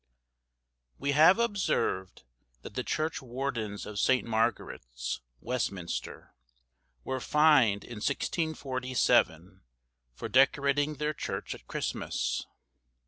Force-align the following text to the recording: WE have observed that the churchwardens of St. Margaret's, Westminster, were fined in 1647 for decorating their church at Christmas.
WE 0.97 1.11
have 1.11 1.37
observed 1.37 2.23
that 2.63 2.73
the 2.73 2.83
churchwardens 2.83 3.85
of 3.85 3.99
St. 3.99 4.25
Margaret's, 4.27 5.21
Westminster, 5.41 6.33
were 7.03 7.19
fined 7.19 7.83
in 7.83 7.97
1647 7.97 9.61
for 10.15 10.27
decorating 10.27 10.95
their 10.95 11.13
church 11.13 11.53
at 11.53 11.67
Christmas. 11.67 12.47